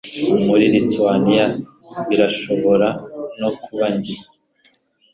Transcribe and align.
Muri 0.47 0.63
Littleton 0.73 1.23
birashobora 2.09 2.87
no 3.39 3.49
kuba 3.61 3.85
njye 3.95 4.15